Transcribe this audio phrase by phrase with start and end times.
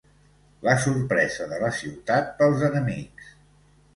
[0.67, 3.31] La sorpresa de la ciutat pels enemics.